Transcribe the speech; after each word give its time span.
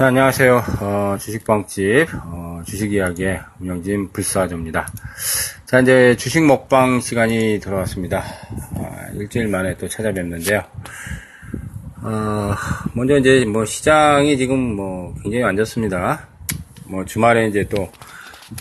네, 0.00 0.06
안녕하세요. 0.06 0.64
어, 0.80 1.16
주식방집, 1.20 2.08
어, 2.24 2.62
주식이야기의 2.64 3.42
운영진 3.60 4.10
불사조입니다. 4.10 4.88
자, 5.66 5.80
이제 5.80 6.16
주식 6.16 6.42
먹방 6.42 7.02
시간이 7.02 7.60
들어왔습니다. 7.60 8.24
아, 8.76 9.08
일주일 9.12 9.48
만에 9.48 9.76
또 9.76 9.86
찾아뵙는데요. 9.86 10.64
어, 12.02 12.54
먼저 12.94 13.18
이제 13.18 13.44
뭐 13.44 13.66
시장이 13.66 14.38
지금 14.38 14.74
뭐 14.74 15.14
굉장히 15.22 15.44
안 15.44 15.54
좋습니다. 15.58 16.28
뭐 16.86 17.04
주말에 17.04 17.48
이제 17.48 17.64
또 17.68 17.92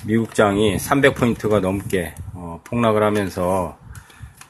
미국장이 0.05 0.75
300포인트가 0.75 1.61
넘게 1.61 2.15
어, 2.33 2.59
폭락을 2.65 3.01
하면서 3.01 3.77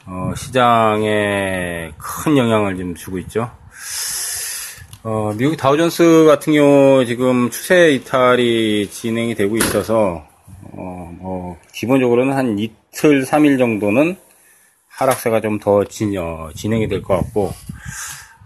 어, 0.06 0.32
시장에 0.36 1.92
큰 1.96 2.36
영향을 2.36 2.76
좀 2.76 2.96
주고 2.96 3.20
있죠. 3.20 3.48
어, 5.02 5.32
미국 5.36 5.56
다우존스 5.56 6.24
같은 6.26 6.52
경우 6.52 7.04
지금 7.06 7.48
추세 7.50 7.92
이탈이 7.92 8.88
진행이 8.90 9.34
되고 9.34 9.56
있어서 9.56 10.26
어, 10.72 11.10
뭐 11.18 11.56
기본적으로는 11.72 12.34
한 12.34 12.58
이틀, 12.58 13.24
3일 13.24 13.58
정도는 13.58 14.16
하락세가 14.88 15.40
좀 15.40 15.58
더 15.58 15.84
진행이 15.84 16.88
될 16.88 17.02
것 17.02 17.16
같고 17.16 17.52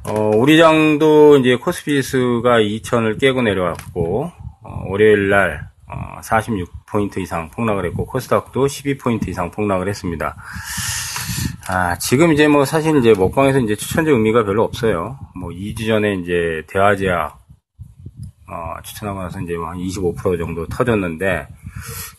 어, 0.05 0.31
우리 0.37 0.57
장도 0.59 1.39
이제 1.39 1.57
코스피지수가 1.57 2.59
2천을 2.61 3.19
깨고 3.19 3.43
내려왔고 3.43 4.31
어, 4.63 4.85
월요일 4.89 5.31
날 5.31 5.69
어, 5.89 6.21
46포인트 6.23 7.19
이상 7.19 7.51
폭락을 7.51 7.87
했고 7.87 8.07
코스닥도 8.07 8.67
12포인트 8.67 9.27
이상 9.29 9.51
폭락을 9.51 9.89
했습니다. 9.89 10.37
아, 11.67 11.97
지금 11.97 12.33
이제 12.33 12.47
뭐 12.47 12.67
사실 12.67 12.95
이제 12.97 13.15
먹방에서 13.15 13.59
이제 13.61 13.75
추천제 13.75 14.11
의미가 14.11 14.45
별로 14.45 14.65
없어요. 14.65 15.19
뭐 15.35 15.49
2주 15.51 15.87
전에 15.87 16.15
이제 16.15 16.63
대화제약 16.67 17.39
어, 18.47 18.83
추천하고 18.83 19.23
나서 19.23 19.41
이제 19.41 19.55
한 19.57 19.79
25% 19.79 20.39
정도 20.39 20.67
터졌는데 20.67 21.49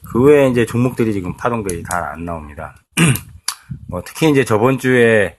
그 0.03 0.23
외에 0.23 0.49
이제 0.49 0.65
종목들이 0.65 1.13
지금 1.13 1.37
파동들이 1.37 1.83
다안 1.83 2.25
나옵니다. 2.25 2.75
뭐 3.87 4.01
특히 4.03 4.31
이제 4.31 4.43
저번 4.43 4.79
주에 4.79 5.37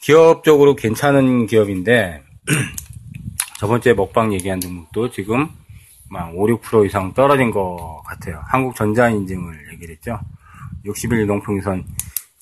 기업적으로 0.00 0.74
괜찮은 0.74 1.46
기업인데 1.46 2.22
저번 3.60 3.82
주에 3.82 3.92
먹방 3.92 4.32
얘기한 4.32 4.58
종목도 4.58 5.10
지금 5.10 5.48
막 6.08 6.34
5, 6.34 6.46
6% 6.46 6.86
이상 6.86 7.12
떨어진 7.12 7.50
것 7.50 8.02
같아요. 8.06 8.40
한국전자인증을 8.46 9.72
얘기를 9.74 9.94
했죠. 9.94 10.18
60일 10.86 11.24
이동평선 11.24 11.84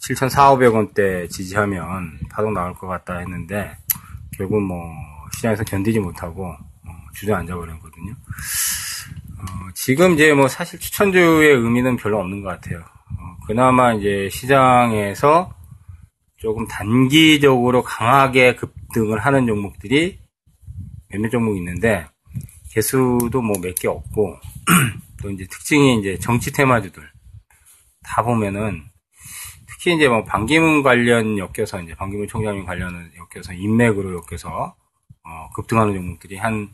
7,400원대 0.02 1.30
지지하면 1.30 2.18
파동 2.30 2.52
나올 2.54 2.74
것 2.74 2.86
같다 2.88 3.18
했는데 3.18 3.76
결국 4.36 4.60
뭐 4.60 4.92
시장에서 5.34 5.62
견디지 5.64 6.00
못하고 6.00 6.46
어, 6.48 6.90
주저앉아 7.14 7.54
버렸거든요. 7.54 8.12
어, 8.12 9.44
지금 9.74 10.14
이제 10.14 10.32
뭐 10.32 10.48
사실 10.48 10.78
추천주의 10.78 11.50
의미는 11.54 11.96
별로 11.96 12.18
없는 12.20 12.42
것 12.42 12.48
같아요. 12.48 12.80
어, 12.80 13.36
그나마 13.46 13.94
이제 13.94 14.28
시장에서 14.30 15.54
조금 16.38 16.66
단기적으로 16.66 17.82
강하게 17.84 18.56
급등을 18.56 19.20
하는 19.20 19.46
종목들이 19.46 20.18
몇몇 21.10 21.30
종목 21.30 21.56
있는데 21.56 22.06
개수도 22.72 23.40
뭐 23.42 23.58
몇 23.58 23.74
개 23.78 23.86
없고 23.86 24.36
또 25.22 25.30
이제 25.30 25.46
특징이 25.48 26.00
이제 26.00 26.18
정치 26.18 26.50
테마주들 26.52 27.08
다 28.02 28.22
보면은 28.22 28.82
특히 29.82 29.96
이제 29.96 30.06
뭐 30.06 30.22
반기문 30.22 30.84
관련 30.84 31.38
엮여서 31.38 31.82
이제 31.82 31.96
반기문 31.96 32.28
총장님 32.28 32.64
관련을 32.66 33.10
엮여서 33.16 33.54
인맥으로 33.54 34.22
엮여서 34.30 34.76
어, 35.24 35.50
급등하는 35.56 35.92
종목들이 35.94 36.36
한 36.36 36.72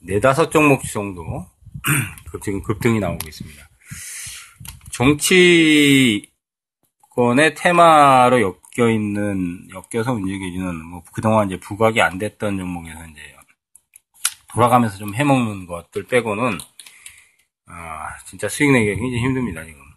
네다섯 0.00 0.50
종목 0.50 0.82
정도 0.82 1.46
지금 2.42 2.62
급등이 2.62 3.00
나오고 3.00 3.26
있습니다. 3.26 3.66
정치권의 4.90 6.26
테마로 7.56 8.42
엮여 8.42 8.90
있는 8.90 9.66
엮여서 9.70 10.12
움직여지는 10.12 10.84
뭐 10.84 11.02
그동안 11.14 11.46
이제 11.46 11.58
부각이 11.58 12.02
안 12.02 12.18
됐던 12.18 12.58
종목에서 12.58 13.06
이제 13.06 13.22
돌아가면서 14.52 14.98
좀 14.98 15.14
해먹는 15.14 15.66
것들 15.66 16.02
빼고는 16.08 16.58
아 17.68 18.18
진짜 18.26 18.50
수익 18.50 18.70
내기가 18.70 19.00
굉장히 19.00 19.24
힘듭니다 19.24 19.64
지금. 19.64 19.91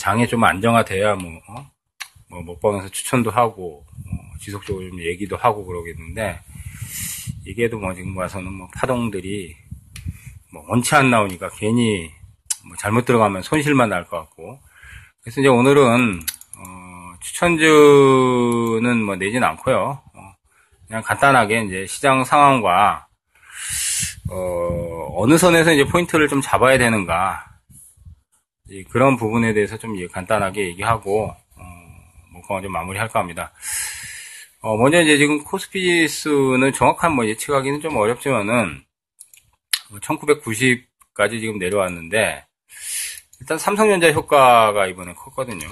장에 0.00 0.26
좀 0.26 0.42
안정화돼야 0.42 1.14
뭐, 1.14 1.30
어? 1.48 1.70
뭐 2.30 2.42
먹방에서 2.42 2.88
추천도 2.88 3.30
하고 3.30 3.84
어, 3.86 4.38
지속적으로 4.40 4.88
좀 4.88 5.00
얘기도 5.02 5.36
하고 5.36 5.64
그러겠는데 5.66 6.40
이게도 7.46 7.78
뭐 7.78 7.92
지금 7.94 8.16
와서는 8.16 8.50
뭐 8.52 8.66
파동들이 8.74 9.54
뭐 10.52 10.64
원치 10.68 10.94
안 10.94 11.10
나오니까 11.10 11.50
괜히 11.56 12.10
뭐 12.66 12.76
잘못 12.78 13.04
들어가면 13.04 13.42
손실만 13.42 13.88
날 13.90 14.04
것 14.06 14.18
같고. 14.18 14.58
그래서 15.22 15.40
이제 15.40 15.48
오늘은 15.48 16.20
어, 16.58 17.12
추천주는 17.20 19.04
뭐 19.04 19.16
내지는 19.16 19.46
않고요. 19.48 20.00
어, 20.14 20.34
그냥 20.88 21.02
간단하게 21.02 21.64
이제 21.64 21.86
시장 21.86 22.24
상황과 22.24 23.06
어, 24.30 25.08
어느 25.16 25.36
선에서 25.36 25.72
이제 25.72 25.84
포인트를 25.84 26.28
좀 26.28 26.40
잡아야 26.40 26.78
되는가 26.78 27.49
그런 28.88 29.16
부분에 29.16 29.52
대해서 29.52 29.76
좀 29.76 29.94
간단하게 30.08 30.66
얘기하고 30.68 31.34
어, 31.56 31.62
목방을 32.32 32.62
좀 32.62 32.72
마무리할까 32.72 33.18
합니다. 33.18 33.52
어, 34.60 34.76
먼저 34.76 35.00
이제 35.00 35.16
지금 35.16 35.42
코스피 35.42 35.82
지수는 35.82 36.72
정확한 36.72 37.14
뭐 37.14 37.26
예측하기는 37.26 37.80
좀 37.80 37.96
어렵지만은 37.96 38.84
1990까지 40.00 40.84
뭐 41.16 41.28
지금 41.28 41.58
내려왔는데 41.58 42.44
일단 43.40 43.58
삼성전자 43.58 44.12
효과가 44.12 44.86
이번에 44.86 45.14
컸거든요. 45.14 45.66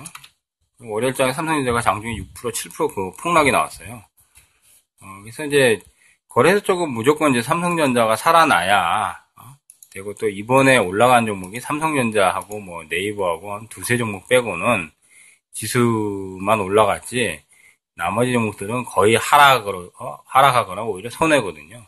월요일장에 0.81 1.33
삼성전자가 1.33 1.81
장중에 1.81 2.17
6% 2.17 2.53
7%그 2.53 3.23
폭락이 3.23 3.51
나왔어요. 3.51 4.03
어, 5.03 5.07
그래서 5.23 5.45
이제 5.45 5.81
거래소 6.29 6.61
쪽은 6.61 6.91
무조건 6.91 7.33
이제 7.33 7.43
삼성전자가 7.43 8.17
살아나야 8.17 9.28
되고 9.99 10.15
또 10.15 10.29
이번에 10.29 10.77
올라간 10.79 11.27
종목이 11.27 11.61
삼성전자하고 11.61 12.61
뭐 12.61 12.85
네이버하고 12.85 13.53
한 13.55 13.69
두세 13.69 13.97
종목 13.97 14.29
빼고는 14.29 14.91
지수만 15.53 16.61
올라갔지 16.61 17.43
나머지 17.97 18.33
종목들은 18.33 18.85
거의 18.85 19.17
하락으로 19.17 19.91
어, 19.99 20.19
하락하거나 20.27 20.85
오히려 20.85 21.11
손해거든요. 21.11 21.85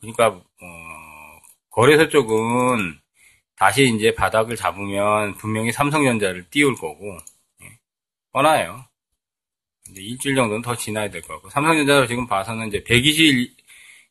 그러니까 0.00 0.28
어, 0.28 1.40
거래소 1.70 2.08
쪽은 2.08 3.00
다시 3.56 3.92
이제 3.96 4.14
바닥을 4.14 4.54
잡으면 4.54 5.34
분명히 5.38 5.72
삼성전자를 5.72 6.48
띄울 6.50 6.76
거고 6.76 7.18
예, 7.62 7.78
뻔해요. 8.32 8.84
이제 9.90 10.00
일주일 10.02 10.36
정도는 10.36 10.62
더 10.62 10.76
지나야 10.76 11.10
될 11.10 11.20
것 11.22 11.34
같고 11.34 11.50
삼성전자 11.50 12.06
지금 12.06 12.26
봐서는 12.28 12.68
이제 12.68 12.82
120일 12.84 13.50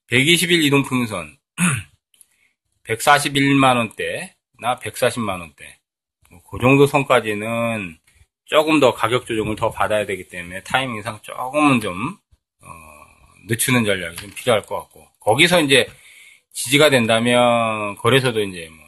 120일 0.10 0.64
이동평선 0.66 1.38
141만원대나 2.88 4.80
140만원대. 4.82 5.82
뭐그 6.30 6.60
정도 6.60 6.86
선까지는 6.88 7.98
조금 8.46 8.80
더 8.80 8.94
가격 8.94 9.26
조정을 9.26 9.56
더 9.56 9.72
받아야 9.72 10.06
되기 10.06 10.28
때문에 10.28 10.62
타이밍상 10.64 11.20
조금은 11.22 11.80
좀, 11.80 12.18
어, 12.62 12.68
늦추는 13.48 13.86
전략이 13.86 14.18
좀 14.18 14.32
필요할 14.32 14.64
것 14.64 14.76
같고. 14.78 15.08
거기서 15.20 15.62
이제 15.62 15.88
지지가 16.54 16.90
된다면 16.90 17.96
거래소도 17.98 18.42
이제 18.42 18.70
뭐, 18.70 18.86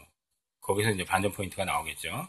거기서 0.62 0.92
이제 0.92 1.06
반전 1.06 1.31
포인트가 1.31 1.66
나오겠죠. 1.66 2.28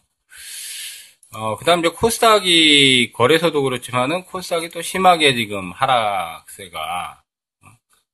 어, 1.32 1.56
그 1.56 1.64
다음 1.64 1.80
이제 1.80 1.88
코스닥이, 1.88 3.10
거래소도 3.12 3.62
그렇지만은 3.62 4.24
코스닥이 4.24 4.68
또 4.68 4.82
심하게 4.82 5.34
지금 5.34 5.72
하락세가 5.72 7.22
어, 7.62 7.66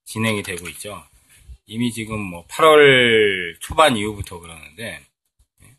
진행이 0.06 0.43
되고 0.43 0.67
있죠. 0.70 1.05
이미 1.70 1.93
지금 1.93 2.19
뭐 2.19 2.44
8월 2.49 3.55
초반 3.61 3.96
이후부터 3.96 4.40
그러는데 4.40 5.06
예. 5.62 5.76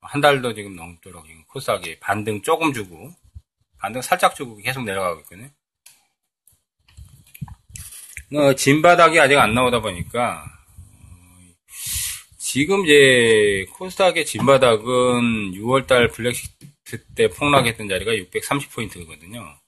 한 0.00 0.20
달도 0.20 0.54
지금 0.54 0.76
넘도록 0.76 1.26
코스닥이 1.48 1.98
반등 1.98 2.42
조금 2.42 2.72
주고 2.72 3.12
반등 3.78 4.00
살짝 4.00 4.36
주고 4.36 4.56
계속 4.58 4.84
내려가고 4.84 5.20
있거든요. 5.22 5.50
어, 8.32 8.54
진바닥이 8.54 9.18
아직 9.18 9.36
안 9.38 9.54
나오다 9.54 9.80
보니까 9.80 10.44
어, 10.44 11.66
지금 12.38 12.84
이제 12.86 13.66
코스닥의 13.72 14.24
진바닥은 14.24 15.52
6월달 15.54 16.12
블랙시트 16.12 17.04
때 17.16 17.28
폭락했던 17.28 17.88
자리가 17.88 18.12
630포인트거든요. 18.12 19.58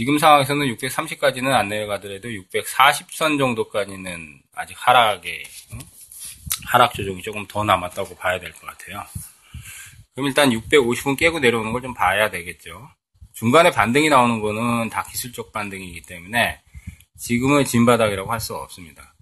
지금 0.00 0.16
상황에서는 0.16 0.66
630까지는 0.76 1.52
안 1.52 1.68
내려가더라도 1.68 2.30
640선 2.30 3.36
정도까지는 3.36 4.40
아직 4.54 4.74
하락에 4.78 5.42
어? 5.74 5.78
하락 6.68 6.94
조정이 6.94 7.20
조금 7.20 7.46
더 7.46 7.62
남았다고 7.64 8.16
봐야 8.16 8.40
될 8.40 8.50
것 8.54 8.62
같아요. 8.62 9.04
그럼 10.14 10.28
일단 10.28 10.48
650은 10.48 11.18
깨고 11.18 11.40
내려오는 11.40 11.70
걸 11.72 11.82
좀 11.82 11.92
봐야 11.92 12.30
되겠죠. 12.30 12.88
중간에 13.34 13.70
반등이 13.70 14.08
나오는 14.08 14.40
거는 14.40 14.88
다 14.88 15.02
기술적 15.02 15.52
반등이기 15.52 16.00
때문에 16.00 16.62
지금은 17.18 17.66
진바닥이라고 17.66 18.32
할 18.32 18.40
수 18.40 18.54
없습니다. 18.54 19.14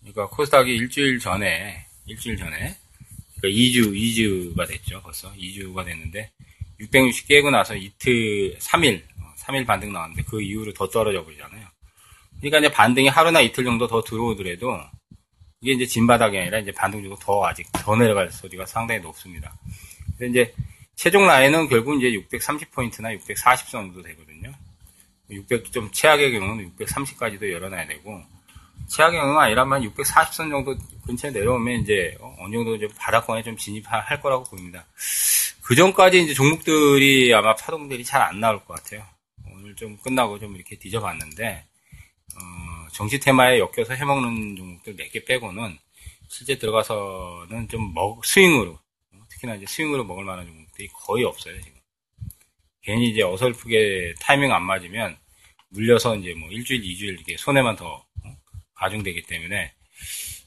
그러니까 0.00 0.26
코스닥이 0.26 0.74
일주일 0.74 1.20
전에, 1.20 1.86
일주일 2.06 2.36
전에, 2.36 2.76
그러니까 3.40 3.60
2주, 3.60 3.94
2주가 3.94 4.66
됐죠. 4.66 5.00
벌써 5.02 5.32
2주가 5.34 5.84
됐는데, 5.84 6.32
660 6.80 7.28
깨고 7.28 7.50
나서 7.50 7.76
이틀, 7.76 8.58
3일, 8.58 9.04
3일 9.46 9.62
어, 9.62 9.66
반등 9.66 9.92
나왔는데 9.92 10.22
그 10.24 10.40
이후로 10.42 10.72
더 10.72 10.88
떨어져 10.88 11.24
버리잖아요. 11.24 11.66
그러니까 12.40 12.58
이제 12.58 12.70
반등이 12.70 13.08
하루나 13.08 13.40
이틀 13.40 13.64
정도 13.64 13.86
더 13.86 14.02
들어오더라도 14.02 14.80
이게 15.60 15.72
이제 15.72 15.86
진바닥이 15.86 16.36
아니라 16.38 16.58
이제 16.58 16.72
반등 16.72 17.02
정도 17.02 17.16
더 17.16 17.46
아직 17.46 17.66
더 17.72 17.96
내려갈 17.96 18.30
소리가 18.30 18.66
상당히 18.66 19.00
높습니다. 19.00 19.56
그래서 20.16 20.30
이제 20.30 20.54
최종 20.96 21.26
라인은 21.26 21.68
결국 21.68 22.02
이제 22.02 22.16
630포인트나 22.38 23.12
640 23.14 23.68
정도 23.70 24.02
되거든요. 24.02 24.52
600, 25.30 25.72
좀 25.72 25.90
최악의 25.90 26.32
경우는 26.32 26.72
630까지도 26.78 27.50
열어놔야 27.50 27.86
되고, 27.86 28.22
최악의 28.88 29.18
경우는 29.18 29.40
아니라면 29.40 29.90
640선 29.90 30.50
정도 30.50 30.76
근처에 31.06 31.30
내려오면 31.30 31.80
이제 31.80 32.16
어느 32.20 32.54
정도 32.54 32.76
이제 32.76 32.86
바닥권에 32.98 33.42
좀 33.42 33.56
진입할 33.56 34.20
거라고 34.20 34.44
보입니다. 34.44 34.84
그 35.62 35.74
전까지 35.74 36.22
이제 36.22 36.34
종목들이 36.34 37.32
아마 37.34 37.54
파동들이 37.54 38.04
잘 38.04 38.20
안 38.20 38.40
나올 38.40 38.62
것 38.64 38.74
같아요. 38.74 39.13
좀 39.76 39.96
끝나고 39.98 40.38
좀 40.38 40.54
이렇게 40.56 40.76
뒤져봤는데, 40.78 41.66
어, 42.36 42.88
정치 42.92 43.18
테마에 43.20 43.58
엮여서 43.60 43.94
해먹는 43.94 44.56
종목들 44.56 44.94
몇 44.96 45.10
개 45.10 45.24
빼고는 45.24 45.78
실제 46.28 46.56
들어가서는 46.58 47.68
좀 47.68 47.92
먹, 47.94 48.24
스윙으로, 48.24 48.78
특히나 49.30 49.54
이제 49.56 49.66
스윙으로 49.66 50.04
먹을 50.04 50.24
만한 50.24 50.46
종목들이 50.46 50.88
거의 50.88 51.24
없어요, 51.24 51.60
지금. 51.60 51.78
괜히 52.82 53.10
이제 53.10 53.22
어설프게 53.22 54.14
타이밍 54.20 54.52
안 54.52 54.62
맞으면 54.64 55.16
물려서 55.70 56.16
이제 56.16 56.34
뭐 56.34 56.48
일주일, 56.50 56.84
이주일 56.84 57.14
이렇게 57.14 57.36
손해만 57.36 57.76
더 57.76 57.86
어, 58.24 58.36
가중되기 58.74 59.22
때문에 59.22 59.72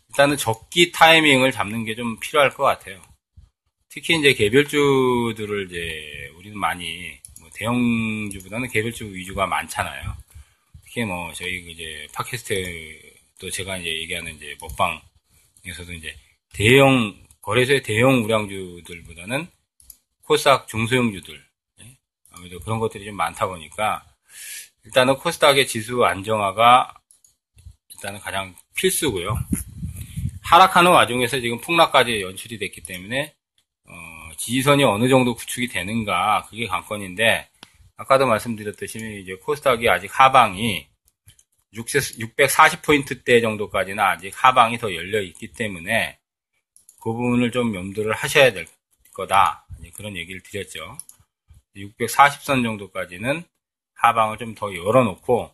일단은 0.10 0.38
적기 0.38 0.92
타이밍을 0.92 1.52
잡는 1.52 1.84
게 1.86 1.96
좀 1.96 2.20
필요할 2.20 2.52
것 2.54 2.64
같아요. 2.64 3.02
특히 3.90 4.18
이제 4.20 4.34
개별주들을 4.34 5.68
이제 5.70 6.32
우리는 6.38 6.58
많이 6.60 7.20
뭐 7.27 7.27
대형주보다는 7.57 8.69
개별주 8.69 9.13
위주가 9.13 9.48
많잖아요. 9.48 10.15
특히 10.86 11.04
뭐 11.06 11.31
저희 11.33 11.63
그 11.63 11.71
이제 11.71 12.07
팟캐스트 12.13 13.01
또 13.39 13.50
제가 13.50 13.77
이제 13.77 13.89
얘기하는 13.89 14.36
이제 14.36 14.56
먹방에서도 14.62 15.94
이제 15.94 16.15
대형 16.54 17.15
거래소의 17.42 17.83
대형 17.83 18.24
우량주들보다는 18.24 19.48
코스닥 20.24 20.68
중소형주들 20.68 21.45
아무래도 22.31 22.59
그런 22.59 22.80
것들이 22.80 23.06
좀 23.06 23.15
많다 23.15 23.48
보니까 23.48 24.06
일단은 24.86 25.15
코스닥의 25.15 25.68
지수 25.68 26.06
안정화가 26.06 26.94
일단은 27.95 28.19
가장 28.19 28.56
필수고요. 28.75 29.38
하락하는 30.42 30.92
와중에서 30.92 31.39
지금 31.42 31.59
폭락까지 31.59 32.21
연출이 32.21 32.57
됐기 32.57 32.83
때문에 32.83 33.33
어, 33.86 33.94
지지선이 34.38 34.84
어느 34.84 35.10
정도 35.10 35.36
구축이 35.36 35.68
되는가 35.68 36.45
그게 36.50 36.68
관건인데 36.68 37.50
아까도 37.98 38.28
말씀드렸듯이 38.28 39.22
이제 39.24 39.36
코스닥이 39.36 39.89
아직 39.89 40.10
하방이 40.19 40.88
640포인트대 41.74 43.42
정도까지는 43.42 44.00
아직 44.04 44.31
하방이 44.36 44.78
더 44.78 44.94
열려 44.94 45.22
있기 45.22 45.51
때문에 45.54 46.18
그 47.01 47.12
부분을 47.12 47.51
좀 47.51 47.75
염두를 47.75 48.13
하셔야 48.13 48.54
될 48.54 48.68
거다 49.13 49.66
그런 49.95 50.16
얘기를 50.16 50.42
드렸죠. 50.44 50.98
640선 51.75 52.63
정도까지는 52.63 53.44
하방을 53.95 54.38
좀 54.38 54.56
더 54.56 54.74
열어놓고 54.75 55.51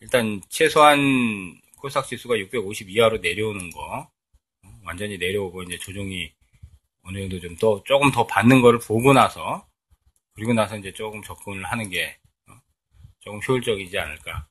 일단 0.00 0.40
최소한 0.48 1.60
코스닥 1.76 2.06
지수가 2.06 2.38
650 2.38 2.88
이하로 2.90 3.18
내려오는 3.18 3.70
거 3.70 4.10
완전히 4.84 5.18
내려오고 5.18 5.62
이제 5.64 5.76
조정이 5.78 6.32
어느 7.08 7.18
정도 7.20 7.40
좀 7.40 7.56
더 7.56 7.82
조금 7.84 8.10
더 8.10 8.26
받는 8.26 8.60
거를 8.60 8.78
보고 8.78 9.12
나서 9.12 9.66
그리고 10.34 10.52
나서 10.52 10.76
이제 10.76 10.92
조금 10.92 11.22
접근을 11.22 11.64
하는 11.64 11.88
게 11.90 12.16
어, 12.48 12.52
조금 13.20 13.40
효율적이지 13.40 13.98
않을까. 13.98 14.46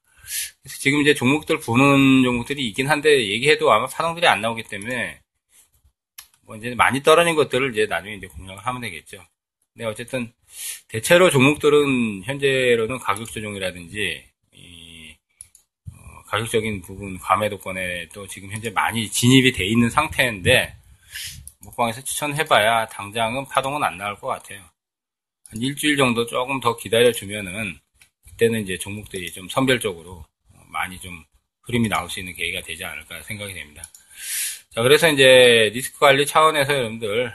그래서 0.61 0.77
지금 0.79 0.99
이제 1.01 1.13
종목들 1.13 1.59
보는 1.59 2.23
종목들이 2.23 2.67
있긴 2.67 2.87
한데 2.89 3.27
얘기해도 3.29 3.71
아마 3.71 3.85
파동들이 3.87 4.27
안 4.27 4.41
나오기 4.41 4.63
때문에 4.63 5.21
뭐 6.45 6.55
이제 6.57 6.73
많이 6.75 7.01
떨어진 7.03 7.35
것들을 7.35 7.71
이제 7.71 7.85
나중에 7.85 8.15
이제 8.15 8.27
공략을 8.27 8.65
하면 8.65 8.81
되겠죠. 8.81 9.23
네, 9.75 9.85
어쨌든 9.85 10.33
대체로 10.87 11.29
종목들은 11.29 12.23
현재로는 12.23 12.97
가격 12.99 13.31
조정이라든지 13.31 14.25
이, 14.53 15.15
어, 15.91 16.23
가격적인 16.25 16.81
부분 16.81 17.19
과매도권에 17.19 18.09
또 18.13 18.27
지금 18.27 18.51
현재 18.51 18.71
많이 18.71 19.09
진입이 19.09 19.51
돼 19.51 19.65
있는 19.65 19.89
상태인데 19.89 20.75
목방에서 21.67 22.01
추천해봐야 22.01 22.87
당장은 22.87 23.45
파동은 23.45 23.83
안 23.83 23.97
나올 23.97 24.15
것 24.15 24.27
같아요. 24.27 24.59
한 25.49 25.61
일주일 25.61 25.97
정도 25.97 26.25
조금 26.25 26.59
더 26.59 26.75
기다려주면은 26.75 27.79
그때는 28.25 28.63
이제 28.63 28.77
종목들이 28.77 29.31
좀 29.31 29.47
선별적으로 29.49 30.25
많이 30.67 30.99
좀 30.99 31.23
흐름이 31.63 31.89
나올 31.89 32.09
수 32.09 32.19
있는 32.19 32.33
계기가 32.33 32.61
되지 32.61 32.83
않을까 32.83 33.21
생각이 33.23 33.53
됩니다. 33.53 33.83
자, 34.69 34.81
그래서 34.81 35.09
이제 35.09 35.71
리스크 35.73 35.99
관리 35.99 36.25
차원에서 36.25 36.73
여러분들 36.73 37.33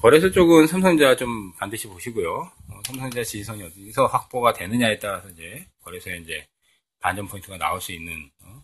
거래소 0.00 0.30
쪽은 0.30 0.68
삼성전자 0.68 1.16
좀 1.16 1.52
반드시 1.54 1.88
보시고요. 1.88 2.32
어, 2.32 2.80
삼성전자 2.84 3.24
지지선이 3.24 3.64
어디서 3.64 4.06
확보가 4.06 4.52
되느냐에 4.52 4.98
따라서 5.00 5.28
이제 5.28 5.66
거래소에 5.82 6.18
이제 6.18 6.46
반전 7.00 7.26
포인트가 7.26 7.58
나올 7.58 7.80
수 7.80 7.92
있는 7.92 8.30
어? 8.44 8.62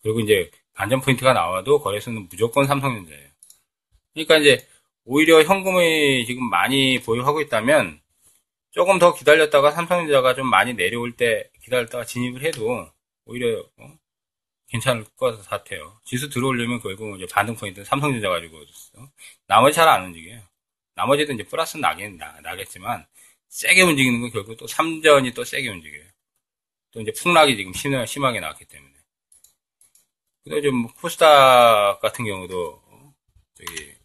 그리고 0.00 0.20
이제 0.20 0.48
반전 0.74 1.00
포인트가 1.00 1.32
나와도 1.32 1.80
거래소는 1.80 2.28
무조건 2.30 2.68
삼성전자예요. 2.68 3.35
그러니까 4.16 4.38
이제 4.38 4.66
오히려 5.04 5.42
현금이 5.42 6.24
지금 6.26 6.48
많이 6.48 7.00
보유하고 7.02 7.42
있다면 7.42 8.00
조금 8.70 8.98
더 8.98 9.14
기다렸다가 9.14 9.70
삼성전자가 9.72 10.34
좀 10.34 10.48
많이 10.48 10.74
내려올 10.74 11.12
때 11.12 11.50
기다렸다가 11.62 12.04
진입을 12.04 12.42
해도 12.42 12.90
오히려 13.26 13.60
어? 13.78 13.98
괜찮을 14.68 15.04
것 15.16 15.42
같아요. 15.48 16.00
지수 16.04 16.28
들어오려면 16.30 16.80
결국 16.80 17.16
이제 17.16 17.26
반등 17.32 17.56
포인트는 17.56 17.84
삼성전자 17.84 18.28
가지고 18.30 18.58
어? 18.98 19.08
나머지 19.46 19.76
잘 19.76 19.88
안 19.88 20.06
움직여요. 20.06 20.42
나머지도 20.94 21.32
이제 21.34 21.42
플러스 21.44 21.76
나긴 21.76 22.16
나, 22.16 22.40
나겠지만 22.42 23.06
세게 23.48 23.82
움직이는 23.82 24.20
건 24.22 24.30
결국 24.30 24.56
또 24.56 24.66
3전이 24.66 25.34
또 25.34 25.44
세게 25.44 25.68
움직여요. 25.68 26.04
또 26.92 27.00
이제 27.02 27.12
풍락이 27.12 27.56
지금 27.56 27.72
심, 27.74 28.04
심하게 28.06 28.40
나왔기 28.40 28.64
때문에. 28.66 28.94
그리고 30.44 30.62
좀 30.62 30.88
코스닥 30.88 32.00
같은 32.00 32.24
경우도 32.24 32.82
저기 33.54 33.92
아, 33.92 33.95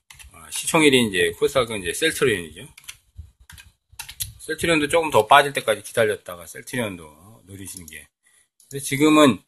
시총일이 0.52 1.08
이제 1.08 1.32
코스닥은 1.40 1.82
이제 1.82 1.94
셀트리온이죠. 1.94 2.68
셀트리온도 4.40 4.88
조금 4.90 5.10
더 5.10 5.26
빠질 5.28 5.54
때까지 5.54 5.82
기다렸다가 5.84 6.46
셀트리온도 6.46 7.44
누리시는 7.46 7.88
게. 7.88 8.08
근데 8.70 8.80
지금은 8.84 9.42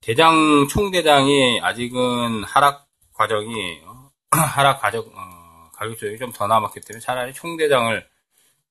대장 0.00 0.66
총대장이 0.68 1.60
아직은 1.62 2.44
하락 2.44 2.88
과정이 3.14 3.80
어, 3.84 4.10
하락 4.30 4.80
과정 4.80 5.04
어, 5.14 5.70
가격 5.74 5.98
조정이 5.98 6.18
좀 6.18 6.32
더 6.32 6.46
남았기 6.46 6.80
때문에 6.80 7.00
차라리 7.00 7.32
총대장을 7.32 8.08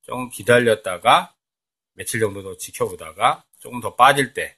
조금 0.04 0.30
기다렸다가 0.30 1.34
며칠 1.94 2.20
정도 2.20 2.42
더 2.44 2.58
지켜보다가 2.58 3.44
조금 3.60 3.80
더 3.80 3.96
빠질 3.96 4.34
때 4.34 4.58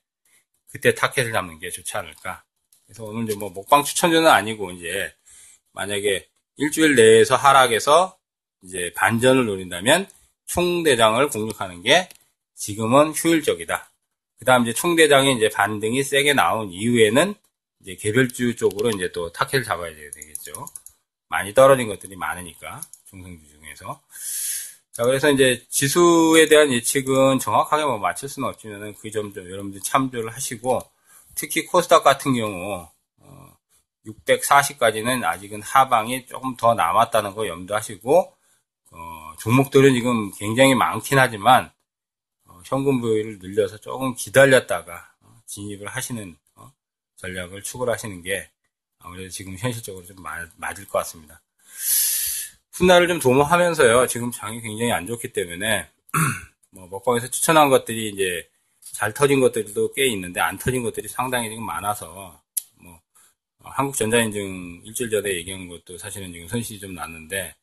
그때 0.69 0.95
타켓을 0.95 1.31
잡는 1.31 1.59
게 1.59 1.69
좋지 1.69 1.95
않을까. 1.97 2.43
그래서 2.85 3.03
오늘 3.03 3.25
이제 3.25 3.35
뭐 3.35 3.49
먹방 3.51 3.83
추천전은 3.83 4.29
아니고 4.29 4.71
이제 4.71 5.13
만약에 5.73 6.27
일주일 6.57 6.95
내에서 6.95 7.35
하락해서 7.35 8.17
이제 8.63 8.91
반전을 8.95 9.45
노린다면 9.45 10.07
총대장을 10.45 11.27
공략하는 11.29 11.81
게 11.81 12.09
지금은 12.55 13.13
효율적이다. 13.15 13.89
그 14.39 14.45
다음 14.45 14.63
이제 14.63 14.73
총대장이 14.73 15.35
이제 15.35 15.49
반등이 15.49 16.03
세게 16.03 16.33
나온 16.33 16.71
이후에는 16.71 17.33
이제 17.81 17.95
개별주 17.95 18.55
쪽으로 18.55 18.89
이제 18.91 19.11
또 19.11 19.31
타켓을 19.31 19.63
잡아야 19.63 19.91
되겠죠. 19.93 20.65
많이 21.29 21.53
떨어진 21.53 21.87
것들이 21.87 22.15
많으니까 22.15 22.81
중성주 23.09 23.41
중에서 23.49 24.01
자 24.91 25.03
그래서 25.03 25.31
이제 25.31 25.65
지수에 25.69 26.47
대한 26.47 26.71
예측은 26.71 27.39
정확하게 27.39 27.83
뭐 27.85 27.97
맞출 27.97 28.29
수는 28.29 28.47
없지만은 28.49 28.93
그 28.95 29.09
점 29.09 29.33
좀 29.33 29.49
여러분들 29.49 29.81
참조를 29.81 30.31
하시고 30.31 30.81
특히 31.35 31.65
코스닥 31.65 32.03
같은 32.03 32.35
경우 32.35 32.73
어, 32.75 32.91
640까지는 34.05 35.23
아직은 35.23 35.61
하방이 35.61 36.25
조금 36.25 36.55
더 36.55 36.73
남았다는 36.73 37.33
거 37.33 37.47
염두하시고 37.47 38.37
어, 38.91 39.33
종목들은 39.39 39.93
지금 39.93 40.31
굉장히 40.31 40.75
많긴 40.75 41.19
하지만 41.19 41.71
어, 42.45 42.59
현금 42.65 43.01
부위를 43.01 43.39
늘려서 43.39 43.77
조금 43.77 44.13
기다렸다가 44.15 45.11
어, 45.21 45.41
진입을 45.45 45.87
하시는 45.87 46.35
어, 46.55 46.71
전략을 47.15 47.63
추구를 47.63 47.93
하시는 47.93 48.21
게 48.21 48.49
아무래도 48.99 49.29
지금 49.29 49.57
현실적으로 49.57 50.05
좀 50.05 50.21
맞, 50.21 50.49
맞을 50.57 50.85
것 50.87 50.99
같습니다. 50.99 51.41
훗날을 52.73 53.07
좀 53.07 53.19
도모하면서요. 53.19 54.07
지금 54.07 54.31
장이 54.31 54.61
굉장히 54.61 54.91
안 54.91 55.05
좋기 55.05 55.31
때문에 55.31 55.89
뭐 56.71 56.87
먹방에서 56.87 57.29
추천한 57.29 57.69
것들이 57.69 58.09
이제 58.09 58.49
잘 58.81 59.13
터진 59.13 59.39
것들도 59.39 59.93
꽤 59.93 60.07
있는데 60.07 60.39
안 60.39 60.57
터진 60.57 60.83
것들이 60.83 61.07
상당히 61.07 61.49
지금 61.49 61.65
많아서 61.65 62.41
한국전자인증 63.69 64.81
일주일 64.85 65.09
전에 65.09 65.29
얘기한 65.35 65.67
것도 65.67 65.97
사실은 65.97 66.31
지금 66.31 66.47
손실이 66.47 66.79
좀 66.79 66.93
났는데 66.93 67.55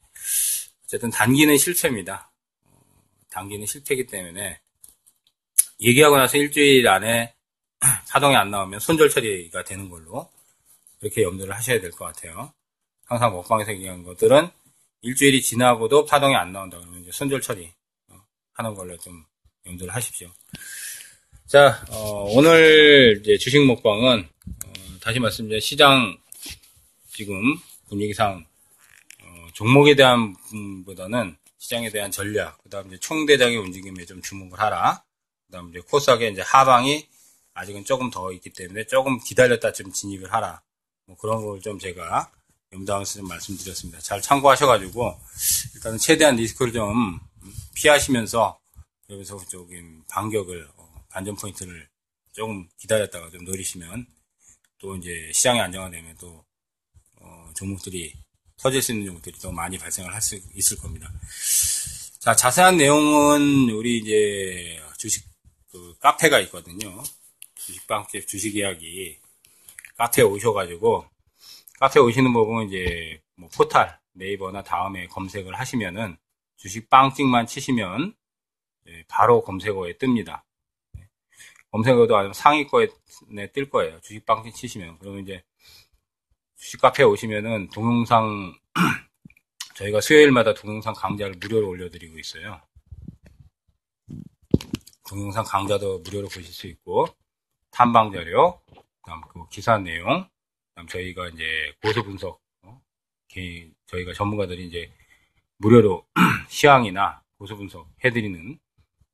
어쨌든 0.85 1.11
단기는 1.11 1.57
실패입니다. 1.57 2.31
어, 2.65 2.81
단기는 3.31 3.65
실패이기 3.67 4.07
때문에 4.07 4.59
얘기하고 5.81 6.17
나서 6.17 6.37
일주일 6.39 6.87
안에 6.89 7.35
파동이 8.11 8.37
안 8.37 8.51
나오면 8.51 8.81
손절 8.81 9.09
처리가 9.11 9.65
되는 9.65 9.89
걸로 9.89 10.29
그렇게 10.99 11.23
염두를 11.23 11.55
하셔야 11.55 11.81
될 11.81 11.91
것 11.93 12.05
같아요. 12.07 12.53
항상 13.07 13.33
먹방에서 13.33 13.73
얘기한 13.73 14.03
것들은 14.05 14.49
일주일이 15.03 15.41
지나고도 15.43 16.05
파동이 16.05 16.35
안 16.37 16.53
나온다 16.53 16.79
그러면 16.79 17.01
이제 17.03 17.11
손절 17.13 17.41
처리 17.41 17.73
어, 18.09 18.17
하는 18.53 18.75
걸로 18.75 18.97
좀 18.99 19.25
염두를 19.67 19.95
하십시오. 19.95 20.31
자, 21.47 21.83
어, 21.91 22.25
오늘 22.35 23.19
이제 23.21 23.37
주식 23.39 23.65
먹방은 23.65 24.29
어, 24.40 24.40
다시 25.03 25.19
말씀드려 25.19 25.59
시장 25.61 26.19
지금 27.09 27.57
분위기상 27.89 28.45
어, 29.23 29.47
종목에 29.55 29.95
대한 29.95 30.35
부분보다는 30.35 31.37
시장에 31.59 31.91
대한 31.91 32.11
전략, 32.11 32.63
그다음 32.63 32.89
이제 32.89 32.99
총대장의 32.99 33.57
움직임에 33.57 34.05
좀 34.07 34.21
주목을 34.23 34.59
하라. 34.59 35.03
그다음 35.47 35.71
이제 35.71 35.81
코스닥의 35.81 36.33
이제 36.33 36.43
하방이 36.43 37.09
아직은 37.55 37.85
조금 37.85 38.11
더 38.11 38.33
있기 38.33 38.51
때문에 38.51 38.85
조금 38.87 39.19
기다렸다 39.21 39.73
좀 39.73 39.93
진입을 39.93 40.33
하라. 40.33 40.63
뭐 41.07 41.17
그런 41.17 41.45
걸 41.45 41.61
좀 41.61 41.79
제가 41.79 42.31
염두하면서 42.73 43.19
좀 43.21 43.29
말씀드렸습니다. 43.29 43.99
잘 44.01 44.21
참고하셔가지고 44.23 45.19
일단은 45.75 45.99
최대한 45.99 46.37
리스크를 46.37 46.73
좀 46.73 47.19
피하시면서 47.75 48.59
여기서 49.11 49.45
조금 49.49 50.05
반격을 50.09 50.69
어, 50.77 51.05
반전 51.09 51.35
포인트를 51.37 51.89
조금 52.33 52.69
기다렸다가 52.79 53.29
좀 53.31 53.45
노리시면 53.45 54.07
또 54.81 54.97
이제 54.97 55.31
시장이 55.33 55.61
안정화되면 55.61 56.17
또 56.19 56.45
어, 57.21 57.51
종목들이 57.55 58.15
터질 58.57 58.83
수 58.83 58.93
있는 58.93 59.07
종목들이 59.07 59.39
더 59.39 59.53
많이 59.53 59.79
발생을 59.79 60.13
할 60.13 60.21
수 60.21 60.39
있을 60.55 60.79
겁니다. 60.79 61.11
자 62.19 62.35
자세한 62.35 62.77
내용은 62.77 63.71
우리 63.71 63.99
이제 63.99 64.81
주식 64.99 65.25
그 65.71 65.97
카페가 66.01 66.41
있거든요. 66.41 67.03
주식방집 67.55 68.27
주식 68.27 68.57
이야기 68.57 69.19
카페에 69.97 70.25
오셔가지고 70.25 71.07
카페 71.79 72.01
오시는 72.01 72.33
법은 72.33 72.69
이제 72.69 73.23
뭐 73.37 73.49
포탈 73.55 73.99
네이버나 74.13 74.63
다음에 74.65 75.07
검색을 75.09 75.55
하시면은 75.59 76.17
주식 76.57 76.91
빵찍만 76.91 77.47
치시면 77.47 78.15
예, 78.89 79.05
바로 79.09 79.43
검색어에 79.43 79.95
뜹니다. 79.95 80.43
예. 81.71 81.73
검색어도 81.73 82.17
아주 82.17 82.33
상위권에 82.35 83.53
뜰 83.53 83.71
거예요. 83.71 84.01
주식 84.01 84.25
빵찍 84.27 84.55
치시면 84.55 84.99
그러면 84.99 85.23
이제 85.23 85.43
주식 86.57 86.81
카페에 86.81 87.05
오시면은 87.07 87.71
동영상 87.71 88.55
저희가 89.77 90.01
수요일마다 90.01 90.53
동영상 90.55 90.93
강좌를 90.95 91.37
무료로 91.41 91.69
올려드리고 91.69 92.19
있어요. 92.19 92.61
동영상 95.09 95.45
강좌도 95.45 96.01
무료로 96.01 96.29
보실 96.29 96.45
수 96.45 96.67
있고 96.67 97.07
탐방 97.71 98.13
자료, 98.13 98.61
그다음 99.03 99.21
그 99.23 99.49
기사 99.49 99.79
내용, 99.79 100.29
그다음 100.71 100.87
저희가 100.89 101.29
이제 101.29 101.73
고소 101.83 102.03
분석, 102.03 102.41
어? 102.63 102.81
기- 103.29 103.73
저희가 103.87 104.13
전문가들이 104.13 104.67
이제 104.67 104.93
무료로 105.59 106.07
시황이나 106.49 107.23
고소 107.39 107.57
분석 107.57 107.89
해드리는 108.05 108.47
뭐 108.49 108.59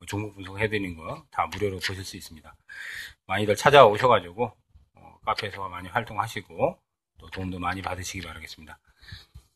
종목 0.07 0.35
분석 0.35 0.59
해드리는 0.59 0.97
거 0.97 1.27
다 1.31 1.47
무료로 1.47 1.77
보실 1.77 2.05
수 2.05 2.17
있습니다. 2.17 2.55
많이들 3.27 3.57
찾아오셔가지고 3.57 4.53
어, 4.95 5.19
카페에서 5.25 5.69
많이 5.69 5.89
활동하시고 5.89 6.79
또 7.19 7.31
도움도 7.31 7.59
많이 7.59 7.81
받으시기 7.83 8.27
바라겠습니다. 8.27 8.79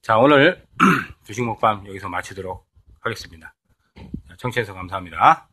자 0.03 0.17
오늘 0.17 0.67
주식 1.27 1.45
먹방 1.45 1.87
여기서 1.87 2.09
마치도록 2.09 2.67
하겠습니다. 3.01 3.55
자, 4.29 4.37
청취해서 4.39 4.73
감사합니다. 4.73 5.50